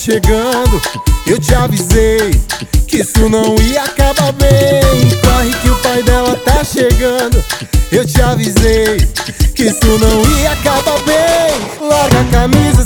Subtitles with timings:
[0.00, 0.80] chegando.
[1.26, 2.30] Eu te avisei
[2.88, 5.08] que isso não ia acabar bem.
[5.22, 7.42] Corre que o pai dela tá chegando.
[7.92, 8.96] Eu te avisei
[9.54, 11.86] que isso não ia acabar bem.
[11.88, 12.79] Larga a camisa,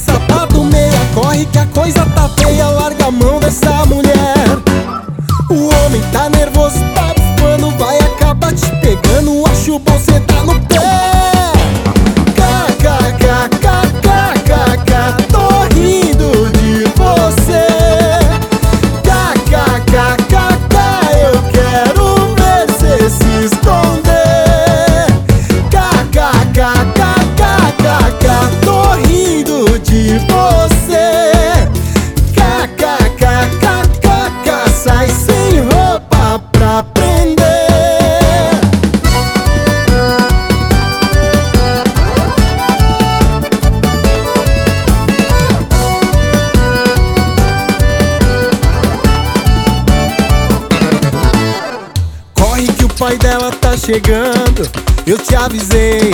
[52.98, 54.68] pai dela tá chegando.
[55.06, 56.12] Eu te avisei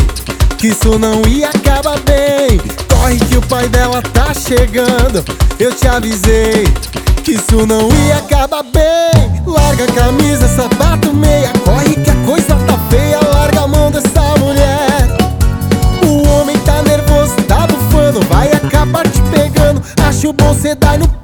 [0.57, 2.61] que isso não ia acabar bem.
[2.89, 5.25] Corre que o pai dela tá chegando.
[5.59, 6.65] Eu te avisei
[7.23, 9.43] que isso não ia acabar bem.
[9.47, 11.53] Larga a camisa, sapato, meia.
[11.65, 13.21] Corre que a coisa tá feia.
[13.33, 15.09] Larga a mão dessa mulher.
[16.05, 18.21] O homem tá nervoso, tá bufando.
[18.27, 19.83] Vai acabar te pegando.
[20.09, 21.20] Acho bom cê dar no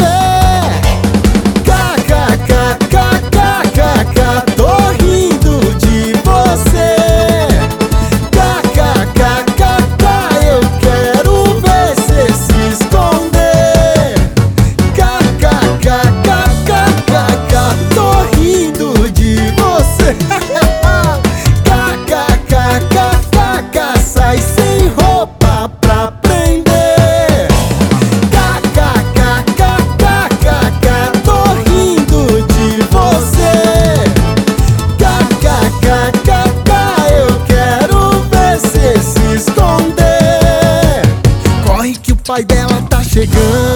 [43.16, 43.75] 的歌